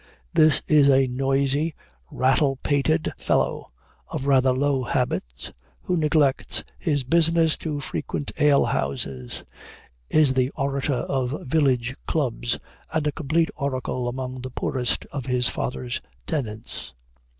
This 0.33 0.63
is 0.65 0.89
a 0.89 1.05
noisy, 1.05 1.75
rattle 2.09 2.55
pated 2.63 3.13
fellow, 3.19 3.69
of 4.07 4.25
rather 4.25 4.51
low 4.51 4.81
habits, 4.81 5.53
who 5.83 5.95
neglects 5.95 6.63
his 6.79 7.03
business 7.03 7.55
to 7.57 7.79
frequent 7.79 8.31
ale 8.39 8.65
houses 8.65 9.43
is 10.09 10.33
the 10.33 10.49
orator 10.55 10.95
of 11.05 11.43
village 11.47 11.95
clubs, 12.07 12.57
and 12.91 13.05
a 13.05 13.11
complete 13.11 13.51
oracle 13.55 14.07
among 14.07 14.41
the 14.41 14.49
poorest 14.49 15.05
of 15.11 15.27
his 15.27 15.47
father's 15.49 16.01
tenants. 16.25 16.95